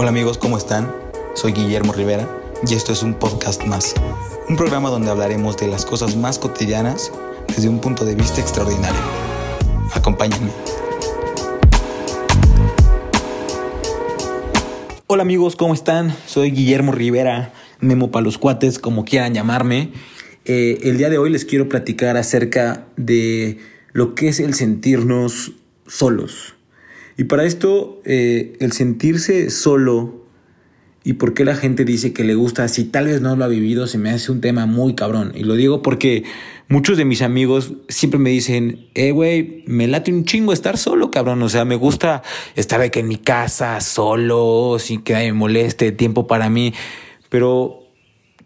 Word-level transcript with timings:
Hola 0.00 0.10
amigos, 0.10 0.38
¿cómo 0.38 0.56
están? 0.56 0.94
Soy 1.34 1.50
Guillermo 1.50 1.92
Rivera 1.92 2.28
y 2.64 2.74
esto 2.74 2.92
es 2.92 3.02
un 3.02 3.14
podcast 3.14 3.64
más. 3.64 3.96
Un 4.48 4.56
programa 4.56 4.90
donde 4.90 5.10
hablaremos 5.10 5.56
de 5.56 5.66
las 5.66 5.84
cosas 5.84 6.14
más 6.14 6.38
cotidianas 6.38 7.10
desde 7.48 7.68
un 7.68 7.80
punto 7.80 8.04
de 8.04 8.14
vista 8.14 8.40
extraordinario. 8.40 9.00
Acompáñenme. 9.92 10.52
Hola 15.08 15.22
amigos, 15.22 15.56
¿cómo 15.56 15.74
están? 15.74 16.14
Soy 16.26 16.52
Guillermo 16.52 16.92
Rivera, 16.92 17.52
Memo 17.80 18.12
para 18.12 18.22
los 18.22 18.38
cuates, 18.38 18.78
como 18.78 19.04
quieran 19.04 19.34
llamarme. 19.34 19.90
Eh, 20.44 20.78
el 20.84 20.96
día 20.96 21.10
de 21.10 21.18
hoy 21.18 21.30
les 21.30 21.44
quiero 21.44 21.68
platicar 21.68 22.16
acerca 22.16 22.86
de 22.96 23.58
lo 23.90 24.14
que 24.14 24.28
es 24.28 24.38
el 24.38 24.54
sentirnos 24.54 25.54
solos. 25.88 26.54
Y 27.18 27.24
para 27.24 27.44
esto, 27.44 28.00
eh, 28.04 28.56
el 28.60 28.70
sentirse 28.70 29.50
solo 29.50 30.24
y 31.02 31.14
por 31.14 31.34
qué 31.34 31.44
la 31.44 31.56
gente 31.56 31.84
dice 31.84 32.12
que 32.12 32.22
le 32.22 32.36
gusta, 32.36 32.68
si 32.68 32.84
tal 32.84 33.06
vez 33.06 33.20
no 33.20 33.34
lo 33.34 33.44
ha 33.44 33.48
vivido, 33.48 33.88
se 33.88 33.98
me 33.98 34.10
hace 34.10 34.30
un 34.30 34.40
tema 34.40 34.66
muy 34.66 34.94
cabrón. 34.94 35.32
Y 35.34 35.42
lo 35.42 35.54
digo 35.54 35.82
porque 35.82 36.22
muchos 36.68 36.96
de 36.96 37.04
mis 37.04 37.20
amigos 37.22 37.72
siempre 37.88 38.20
me 38.20 38.30
dicen, 38.30 38.86
eh, 38.94 39.10
güey, 39.10 39.64
me 39.66 39.88
late 39.88 40.12
un 40.12 40.26
chingo 40.26 40.52
estar 40.52 40.78
solo, 40.78 41.10
cabrón. 41.10 41.42
O 41.42 41.48
sea, 41.48 41.64
me 41.64 41.74
gusta 41.74 42.22
estar 42.54 42.80
aquí 42.80 43.00
en 43.00 43.08
mi 43.08 43.16
casa, 43.16 43.80
solo, 43.80 44.76
sin 44.78 45.02
que 45.02 45.14
nadie 45.14 45.32
me 45.32 45.38
moleste, 45.40 45.90
tiempo 45.90 46.28
para 46.28 46.48
mí. 46.48 46.72
Pero 47.30 47.80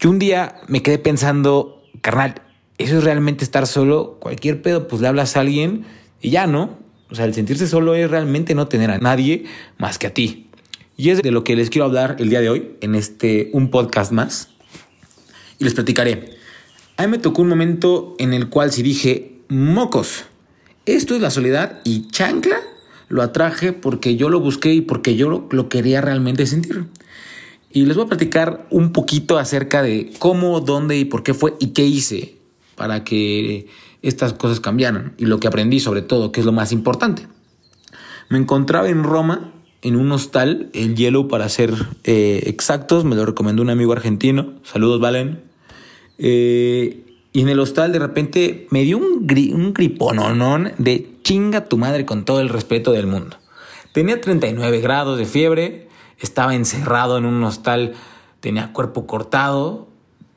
yo 0.00 0.10
un 0.10 0.18
día 0.18 0.56
me 0.66 0.82
quedé 0.82 0.98
pensando, 0.98 1.84
carnal, 2.00 2.42
¿eso 2.78 2.98
es 2.98 3.04
realmente 3.04 3.44
estar 3.44 3.68
solo? 3.68 4.18
Cualquier 4.18 4.60
pedo, 4.60 4.88
pues 4.88 5.00
le 5.02 5.06
hablas 5.06 5.36
a 5.36 5.40
alguien 5.40 5.84
y 6.20 6.30
ya, 6.30 6.48
¿no? 6.48 6.85
O 7.10 7.14
sea, 7.14 7.24
el 7.24 7.34
sentirse 7.34 7.66
solo 7.66 7.94
es 7.94 8.10
realmente 8.10 8.54
no 8.54 8.68
tener 8.68 8.90
a 8.90 8.98
nadie 8.98 9.44
más 9.78 9.98
que 9.98 10.06
a 10.06 10.14
ti. 10.14 10.48
Y 10.96 11.10
es 11.10 11.22
de 11.22 11.30
lo 11.30 11.44
que 11.44 11.56
les 11.56 11.70
quiero 11.70 11.84
hablar 11.84 12.16
el 12.18 12.30
día 12.30 12.40
de 12.40 12.48
hoy 12.48 12.72
en 12.80 12.94
este 12.94 13.50
un 13.52 13.70
podcast 13.70 14.12
más. 14.12 14.48
Y 15.58 15.64
les 15.64 15.74
platicaré. 15.74 16.36
A 16.96 17.02
mí 17.02 17.10
me 17.10 17.18
tocó 17.18 17.42
un 17.42 17.48
momento 17.48 18.16
en 18.18 18.32
el 18.32 18.48
cual 18.48 18.72
sí 18.72 18.82
dije, 18.82 19.40
mocos, 19.48 20.24
esto 20.86 21.14
es 21.14 21.20
la 21.20 21.30
soledad 21.30 21.80
y 21.84 22.08
chancla 22.08 22.60
lo 23.08 23.22
atraje 23.22 23.72
porque 23.72 24.16
yo 24.16 24.28
lo 24.28 24.40
busqué 24.40 24.74
y 24.74 24.80
porque 24.80 25.16
yo 25.16 25.28
lo, 25.28 25.46
lo 25.50 25.68
quería 25.68 26.00
realmente 26.00 26.46
sentir. 26.46 26.86
Y 27.70 27.84
les 27.84 27.96
voy 27.96 28.06
a 28.06 28.08
platicar 28.08 28.66
un 28.70 28.92
poquito 28.92 29.38
acerca 29.38 29.82
de 29.82 30.12
cómo, 30.18 30.60
dónde 30.60 30.96
y 30.96 31.04
por 31.04 31.22
qué 31.22 31.34
fue 31.34 31.54
y 31.60 31.68
qué 31.68 31.84
hice 31.84 32.36
para 32.74 33.04
que 33.04 33.68
estas 34.08 34.32
cosas 34.32 34.60
cambiaron 34.60 35.14
y 35.18 35.26
lo 35.26 35.40
que 35.40 35.48
aprendí 35.48 35.80
sobre 35.80 36.02
todo, 36.02 36.32
que 36.32 36.40
es 36.40 36.46
lo 36.46 36.52
más 36.52 36.72
importante. 36.72 37.26
Me 38.28 38.38
encontraba 38.38 38.88
en 38.88 39.04
Roma, 39.04 39.52
en 39.82 39.96
un 39.96 40.10
hostal, 40.12 40.70
el 40.72 40.96
hielo 40.96 41.28
para 41.28 41.48
ser 41.48 41.72
eh, 42.04 42.42
exactos, 42.46 43.04
me 43.04 43.14
lo 43.14 43.24
recomendó 43.24 43.62
un 43.62 43.70
amigo 43.70 43.92
argentino, 43.92 44.54
saludos 44.64 45.00
Valen. 45.00 45.42
Eh, 46.18 47.04
y 47.32 47.40
en 47.42 47.48
el 47.48 47.60
hostal 47.60 47.92
de 47.92 47.98
repente 47.98 48.66
me 48.70 48.82
dio 48.82 48.96
un, 48.96 49.26
gri 49.26 49.52
un 49.52 49.74
gripononón 49.74 50.72
de 50.78 51.18
chinga 51.22 51.66
tu 51.66 51.76
madre 51.76 52.06
con 52.06 52.24
todo 52.24 52.40
el 52.40 52.48
respeto 52.48 52.92
del 52.92 53.06
mundo. 53.06 53.36
Tenía 53.92 54.20
39 54.20 54.80
grados 54.80 55.18
de 55.18 55.26
fiebre, 55.26 55.88
estaba 56.18 56.54
encerrado 56.54 57.18
en 57.18 57.26
un 57.26 57.42
hostal, 57.44 57.94
tenía 58.40 58.72
cuerpo 58.72 59.06
cortado, 59.06 59.88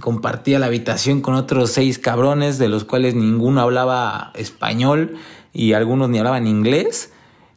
compartía 0.00 0.58
la 0.58 0.66
habitación 0.66 1.20
con 1.20 1.34
otros 1.34 1.70
seis 1.70 1.98
cabrones, 1.98 2.58
de 2.58 2.68
los 2.68 2.84
cuales 2.84 3.14
ninguno 3.14 3.60
hablaba 3.60 4.32
español 4.34 5.16
y 5.52 5.72
algunos 5.72 6.08
ni 6.08 6.18
hablaban 6.18 6.46
inglés. 6.46 7.12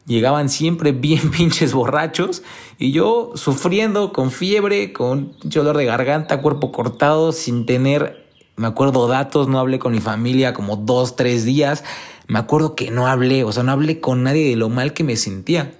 Llegaban 0.06 0.48
siempre 0.48 0.92
bien 0.92 1.30
pinches 1.36 1.72
borrachos 1.72 2.42
y 2.78 2.92
yo 2.92 3.32
sufriendo 3.34 4.12
con 4.12 4.30
fiebre, 4.30 4.92
con 4.92 5.34
dolor 5.44 5.76
de 5.76 5.84
garganta, 5.84 6.40
cuerpo 6.40 6.72
cortado, 6.72 7.32
sin 7.32 7.66
tener, 7.66 8.26
me 8.56 8.66
acuerdo, 8.66 9.06
datos, 9.06 9.48
no 9.48 9.58
hablé 9.58 9.78
con 9.78 9.92
mi 9.92 10.00
familia 10.00 10.54
como 10.54 10.76
dos, 10.76 11.16
tres 11.16 11.44
días. 11.44 11.84
Me 12.26 12.38
acuerdo 12.38 12.74
que 12.74 12.90
no 12.90 13.06
hablé, 13.06 13.44
o 13.44 13.52
sea, 13.52 13.64
no 13.64 13.72
hablé 13.72 14.00
con 14.00 14.22
nadie 14.22 14.48
de 14.48 14.56
lo 14.56 14.68
mal 14.68 14.94
que 14.94 15.04
me 15.04 15.16
sentía. 15.16 15.74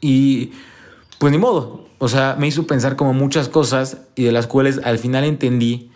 Y 0.00 0.52
pues 1.18 1.32
ni 1.32 1.38
modo, 1.38 1.89
o 2.02 2.08
sea, 2.08 2.34
me 2.38 2.48
hizo 2.48 2.66
pensar 2.66 2.96
como 2.96 3.12
muchas 3.12 3.50
cosas 3.50 3.98
y 4.16 4.24
de 4.24 4.32
las 4.32 4.46
cuales 4.46 4.80
al 4.84 4.98
final 4.98 5.22
entendí 5.22 5.90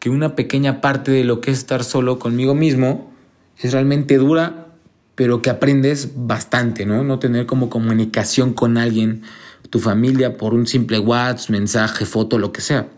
que 0.00 0.10
una 0.10 0.34
pequeña 0.34 0.80
parte 0.80 1.12
de 1.12 1.22
lo 1.22 1.40
que 1.40 1.52
es 1.52 1.58
estar 1.58 1.84
solo 1.84 2.18
conmigo 2.18 2.56
mismo 2.56 3.12
es 3.60 3.72
realmente 3.72 4.16
dura, 4.18 4.74
pero 5.14 5.42
que 5.42 5.50
aprendes 5.50 6.10
bastante, 6.16 6.86
¿no? 6.86 7.04
No 7.04 7.20
tener 7.20 7.46
como 7.46 7.70
comunicación 7.70 8.52
con 8.52 8.76
alguien, 8.76 9.22
tu 9.70 9.78
familia, 9.78 10.36
por 10.36 10.54
un 10.54 10.66
simple 10.66 10.98
WhatsApp, 10.98 11.50
mensaje, 11.50 12.04
foto, 12.04 12.40
lo 12.40 12.50
que 12.52 12.60
sea. 12.60 12.88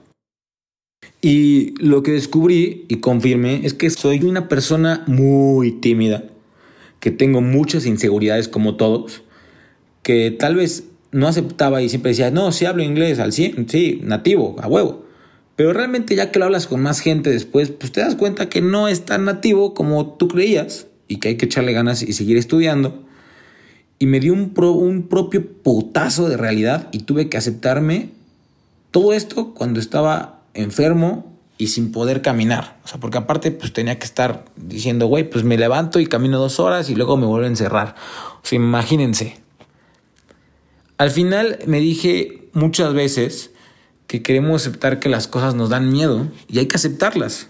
Y 1.21 1.75
lo 1.79 2.03
que 2.03 2.13
descubrí 2.13 2.87
y 2.89 3.01
confirmé 3.01 3.67
es 3.67 3.75
que 3.75 3.91
soy 3.91 4.23
una 4.25 4.49
persona 4.49 5.05
muy 5.07 5.73
tímida, 5.73 6.25
que 7.01 7.11
tengo 7.11 7.43
muchas 7.43 7.85
inseguridades 7.85 8.49
como 8.49 8.77
todos, 8.77 9.21
que 10.03 10.31
tal 10.31 10.55
vez 10.55 10.85
no 11.17 11.29
aceptaba 11.29 11.81
y 11.81 11.89
siempre 11.89 12.11
decía, 12.11 12.31
no, 12.31 12.53
sí 12.53 12.67
hablo 12.67 12.83
inglés 12.83 13.19
al 13.19 13.33
100, 13.33 13.69
sí, 13.69 14.01
nativo, 14.03 14.57
a 14.61 14.69
huevo. 14.69 15.07
Pero 15.57 15.73
realmente 15.73 16.15
ya 16.15 16.31
que 16.31 16.39
lo 16.39 16.45
hablas 16.45 16.67
con 16.67 16.83
más 16.83 17.01
gente 17.01 17.31
después, 17.31 17.71
pues 17.71 17.91
te 17.91 18.03
das 18.03 18.17
cuenta 18.17 18.51
que 18.51 18.61
no 18.61 18.87
es 18.87 19.07
tan 19.07 19.25
nativo 19.25 19.73
como 19.73 20.15
tú 20.15 20.29
creías 20.29 20.87
y 21.09 21.17
que 21.17 21.29
hay 21.29 21.37
que 21.37 21.47
echarle 21.47 21.73
ganas 21.73 22.03
y 22.03 22.13
seguir 22.13 22.37
estudiando. 22.37 23.03
Y 23.99 24.05
me 24.05 24.21
dio 24.21 24.35
un, 24.35 24.53
un 24.55 25.09
propio 25.09 25.47
putazo 25.63 26.29
de 26.29 26.37
realidad 26.37 26.89
y 26.93 26.99
tuve 27.01 27.31
que 27.31 27.39
aceptarme 27.39 28.11
todo 28.91 29.15
esto 29.15 29.55
cuando 29.55 29.81
estaba 29.81 30.43
enfermo 30.53 31.33
y 31.57 31.69
sin 31.69 31.93
poder 31.93 32.21
caminar. 32.21 32.77
O 32.85 32.89
sea, 32.89 33.01
porque 33.01 33.17
aparte 33.17 33.51
pues 33.53 33.73
tenía 33.73 33.99
que 33.99 34.05
estar 34.05 34.45
diciendo, 34.57 35.07
güey, 35.07 35.31
pues 35.31 35.45
me 35.45 35.57
levanto 35.57 35.99
y 35.99 36.07
camino 36.07 36.39
dos 36.39 36.61
horas 36.61 36.91
y 36.91 36.95
luego 36.95 37.17
me 37.17 37.25
vuelvo 37.25 37.47
a 37.47 37.49
encerrar. 37.49 37.95
O 38.43 38.47
sea, 38.47 38.57
imagínense, 38.57 39.46
al 40.99 41.11
final 41.11 41.59
me 41.67 41.81
dije 41.81 42.49
muchas 42.53 42.95
veces 42.95 43.51
que 44.07 44.23
queremos 44.23 44.63
aceptar 44.63 45.01
que 45.01 45.09
las 45.09 45.29
cosas 45.29 45.55
nos 45.55 45.71
dan 45.71 45.91
miedo 45.93 46.31
y 46.49 46.59
hay 46.59 46.67
que 46.67 46.77
aceptarlas. 46.77 47.49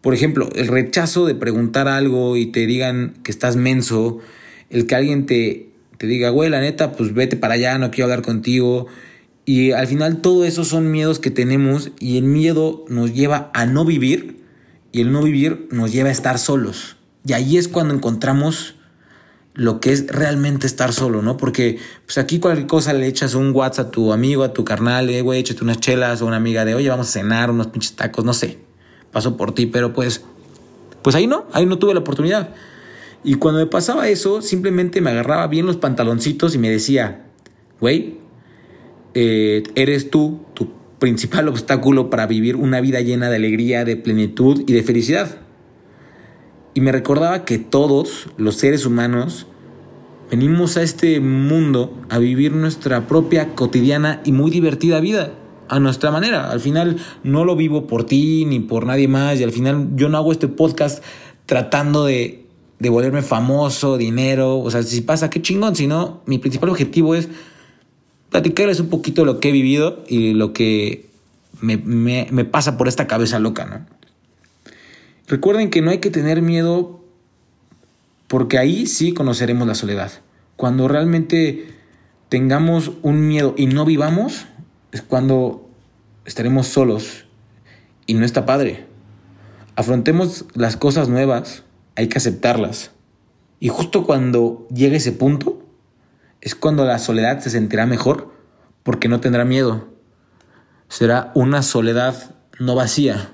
Por 0.00 0.14
ejemplo, 0.14 0.48
el 0.54 0.68
rechazo 0.68 1.26
de 1.26 1.34
preguntar 1.34 1.88
algo 1.88 2.36
y 2.36 2.46
te 2.46 2.66
digan 2.66 3.14
que 3.24 3.32
estás 3.32 3.56
menso, 3.56 4.18
el 4.70 4.86
que 4.86 4.94
alguien 4.94 5.26
te, 5.26 5.70
diga, 5.98 6.30
güey, 6.30 6.50
la 6.50 6.60
neta, 6.60 6.92
pues 6.92 7.14
vete 7.14 7.36
para 7.36 7.54
allá, 7.54 7.78
no 7.78 7.90
quiero 7.90 8.04
hablar 8.04 8.22
contigo. 8.22 8.86
Y 9.44 9.72
al 9.72 9.86
final 9.86 10.20
todo 10.20 10.44
eso 10.44 10.64
son 10.64 10.92
miedos 10.92 11.18
que 11.18 11.30
tenemos 11.30 11.90
y 11.98 12.18
el 12.18 12.24
miedo 12.24 12.84
nos 12.88 13.12
lleva 13.12 13.50
a 13.54 13.66
no 13.66 13.84
vivir 13.84 14.44
y 14.92 15.00
el 15.00 15.10
no 15.10 15.22
vivir 15.22 15.68
nos 15.72 15.90
lleva 15.90 16.10
a 16.10 16.12
estar 16.12 16.38
solos. 16.38 16.96
Y 17.26 17.32
ahí 17.32 17.56
es 17.56 17.66
cuando 17.66 17.94
encontramos 17.94 18.76
lo 19.58 19.80
que 19.80 19.90
es 19.90 20.06
realmente 20.06 20.68
estar 20.68 20.92
solo, 20.92 21.20
¿no? 21.20 21.36
Porque 21.36 21.78
pues 22.06 22.16
aquí 22.16 22.38
cualquier 22.38 22.68
cosa 22.68 22.92
le 22.92 23.08
echas 23.08 23.34
un 23.34 23.52
WhatsApp 23.52 23.88
a 23.88 23.90
tu 23.90 24.12
amigo, 24.12 24.44
a 24.44 24.52
tu 24.52 24.64
carnal, 24.64 25.10
eh, 25.10 25.20
güey, 25.20 25.40
échate 25.40 25.64
unas 25.64 25.80
chelas 25.80 26.22
o 26.22 26.26
una 26.26 26.36
amiga 26.36 26.64
de, 26.64 26.76
oye, 26.76 26.88
vamos 26.88 27.08
a 27.08 27.10
cenar, 27.10 27.50
unos 27.50 27.66
pinches 27.66 27.96
tacos, 27.96 28.24
no 28.24 28.32
sé, 28.32 28.58
paso 29.10 29.36
por 29.36 29.52
ti, 29.52 29.66
pero 29.66 29.92
pues, 29.92 30.22
pues 31.02 31.16
ahí 31.16 31.26
no, 31.26 31.46
ahí 31.52 31.66
no 31.66 31.76
tuve 31.76 31.92
la 31.92 32.00
oportunidad. 32.00 32.50
Y 33.24 33.34
cuando 33.34 33.58
me 33.58 33.66
pasaba 33.66 34.08
eso, 34.08 34.42
simplemente 34.42 35.00
me 35.00 35.10
agarraba 35.10 35.48
bien 35.48 35.66
los 35.66 35.76
pantaloncitos 35.76 36.54
y 36.54 36.58
me 36.58 36.70
decía, 36.70 37.26
güey, 37.80 38.18
eh, 39.14 39.64
eres 39.74 40.08
tú 40.08 40.38
tu 40.54 40.70
principal 41.00 41.48
obstáculo 41.48 42.10
para 42.10 42.28
vivir 42.28 42.54
una 42.54 42.80
vida 42.80 43.00
llena 43.00 43.28
de 43.28 43.36
alegría, 43.36 43.84
de 43.84 43.96
plenitud 43.96 44.62
y 44.68 44.72
de 44.72 44.84
felicidad. 44.84 45.47
Y 46.78 46.80
me 46.80 46.92
recordaba 46.92 47.44
que 47.44 47.58
todos 47.58 48.28
los 48.36 48.54
seres 48.54 48.86
humanos 48.86 49.48
venimos 50.30 50.76
a 50.76 50.84
este 50.84 51.18
mundo 51.18 51.92
a 52.08 52.20
vivir 52.20 52.52
nuestra 52.52 53.08
propia 53.08 53.56
cotidiana 53.56 54.22
y 54.24 54.30
muy 54.30 54.52
divertida 54.52 55.00
vida 55.00 55.32
a 55.68 55.80
nuestra 55.80 56.12
manera. 56.12 56.52
Al 56.52 56.60
final 56.60 56.98
no 57.24 57.44
lo 57.44 57.56
vivo 57.56 57.88
por 57.88 58.04
ti 58.04 58.44
ni 58.44 58.60
por 58.60 58.86
nadie 58.86 59.08
más 59.08 59.40
y 59.40 59.42
al 59.42 59.50
final 59.50 59.88
yo 59.96 60.08
no 60.08 60.18
hago 60.18 60.30
este 60.30 60.46
podcast 60.46 61.02
tratando 61.46 62.04
de, 62.04 62.46
de 62.78 62.88
volverme 62.90 63.22
famoso, 63.22 63.96
dinero, 63.98 64.60
o 64.60 64.70
sea, 64.70 64.84
si 64.84 65.00
pasa, 65.00 65.30
qué 65.30 65.42
chingón, 65.42 65.74
sino 65.74 66.22
mi 66.26 66.38
principal 66.38 66.70
objetivo 66.70 67.16
es 67.16 67.28
platicarles 68.30 68.78
un 68.78 68.88
poquito 68.88 69.24
lo 69.24 69.40
que 69.40 69.48
he 69.48 69.52
vivido 69.52 70.04
y 70.06 70.32
lo 70.32 70.52
que 70.52 71.10
me, 71.60 71.76
me, 71.76 72.28
me 72.30 72.44
pasa 72.44 72.78
por 72.78 72.86
esta 72.86 73.08
cabeza 73.08 73.40
loca, 73.40 73.64
¿no? 73.64 73.97
Recuerden 75.28 75.68
que 75.68 75.82
no 75.82 75.90
hay 75.90 75.98
que 75.98 76.10
tener 76.10 76.40
miedo 76.40 77.04
porque 78.28 78.56
ahí 78.56 78.86
sí 78.86 79.12
conoceremos 79.12 79.68
la 79.68 79.74
soledad. 79.74 80.10
Cuando 80.56 80.88
realmente 80.88 81.74
tengamos 82.30 82.92
un 83.02 83.28
miedo 83.28 83.54
y 83.56 83.66
no 83.66 83.84
vivamos, 83.84 84.46
es 84.90 85.02
cuando 85.02 85.68
estaremos 86.24 86.66
solos 86.66 87.26
y 88.06 88.14
no 88.14 88.24
está 88.24 88.46
padre. 88.46 88.86
Afrontemos 89.76 90.46
las 90.54 90.78
cosas 90.78 91.10
nuevas, 91.10 91.62
hay 91.94 92.08
que 92.08 92.16
aceptarlas. 92.16 92.92
Y 93.60 93.68
justo 93.68 94.04
cuando 94.04 94.66
llegue 94.74 94.96
ese 94.96 95.12
punto, 95.12 95.62
es 96.40 96.54
cuando 96.54 96.86
la 96.86 96.98
soledad 96.98 97.40
se 97.40 97.50
sentirá 97.50 97.84
mejor 97.84 98.32
porque 98.82 99.08
no 99.08 99.20
tendrá 99.20 99.44
miedo. 99.44 99.88
Será 100.88 101.32
una 101.34 101.62
soledad 101.62 102.34
no 102.58 102.74
vacía, 102.74 103.32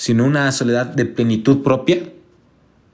sino 0.00 0.24
una 0.24 0.50
soledad 0.50 0.86
de 0.86 1.04
plenitud 1.04 1.62
propia 1.62 2.10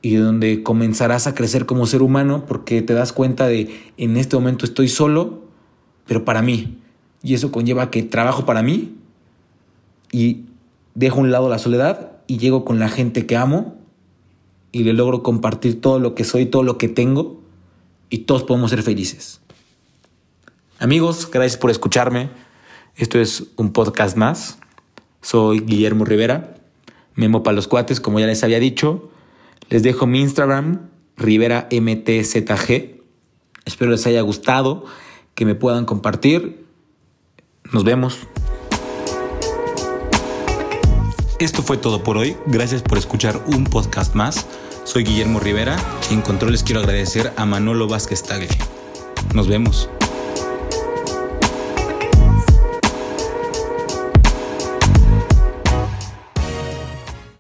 y 0.03 0.17
donde 0.17 0.65
comenzarás 0.65 1.29
a 1.29 1.37
crecer 1.37 1.65
como 1.65 1.87
ser 1.87 2.03
humano 2.03 2.47
porque 2.49 2.83
te 2.83 2.95
das 2.95 3.13
cuenta 3.13 3.47
de 3.47 3.93
en 3.97 4.17
este 4.17 4.35
momento 4.35 4.65
estoy 4.65 4.89
solo, 4.89 5.45
pero 6.09 6.25
para 6.25 6.43
mí. 6.43 6.81
Y 7.23 7.35
eso 7.35 7.53
conlleva 7.53 7.93
que 7.93 8.03
trabajo 8.03 8.45
para 8.45 8.65
mí 8.65 8.97
y 10.11 10.47
dejo 10.97 11.19
a 11.19 11.21
un 11.21 11.31
lado 11.31 11.49
la 11.49 11.61
soledad 11.61 12.11
y 12.27 12.39
llego 12.39 12.65
con 12.65 12.81
la 12.81 12.89
gente 12.89 13.25
que 13.25 13.37
amo 13.37 13.77
y 14.73 14.83
le 14.83 14.93
logro 14.93 15.23
compartir 15.23 15.81
todo 15.81 16.01
lo 16.01 16.17
que 16.17 16.25
soy, 16.25 16.47
todo 16.47 16.65
lo 16.65 16.77
que 16.77 16.89
tengo 16.89 17.41
y 18.11 18.19
todos 18.19 18.43
podemos 18.43 18.71
ser 18.71 18.83
felices. 18.83 19.41
Amigos, 20.81 21.31
gracias 21.31 21.57
por 21.57 21.71
escucharme. 21.71 22.31
Esto 22.97 23.21
es 23.21 23.45
un 23.55 23.73
podcast 23.73 24.17
más. 24.17 24.59
Soy 25.21 25.61
Guillermo 25.61 26.05
Rivera, 26.05 26.56
Memo 27.17 27.43
para 27.43 27.55
los 27.57 27.67
cuates, 27.67 28.01
como 28.01 28.21
ya 28.21 28.27
les 28.27 28.45
había 28.45 28.61
dicho. 28.61 29.11
Les 29.69 29.83
dejo 29.83 30.07
mi 30.07 30.21
Instagram, 30.21 30.91
Rivera 31.17 31.69
MTZG. 31.73 33.01
Espero 33.65 33.91
les 33.91 34.07
haya 34.07 34.21
gustado, 34.21 34.85
que 35.35 35.45
me 35.45 35.55
puedan 35.55 35.87
compartir. 35.87 36.65
Nos 37.73 37.83
vemos. 37.83 38.21
Esto 41.39 41.63
fue 41.63 41.77
todo 41.77 42.03
por 42.03 42.17
hoy. 42.17 42.37
Gracias 42.47 42.83
por 42.83 42.97
escuchar 42.99 43.43
un 43.49 43.65
podcast 43.65 44.15
más. 44.15 44.47
Soy 44.85 45.05
Guillermo 45.05 45.41
Rivera 45.41 45.77
y 46.11 46.15
en 46.15 46.23
control 46.23 46.53
les 46.53 46.63
quiero 46.63 46.81
agradecer 46.81 47.33
a 47.37 47.45
Manolo 47.45 47.89
Vázquez 47.89 48.23
Tagle. 48.23 48.49
Nos 49.35 49.49
vemos. 49.49 49.91